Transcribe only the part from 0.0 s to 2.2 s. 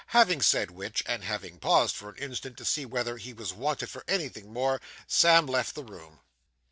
Having said which, and having paused for an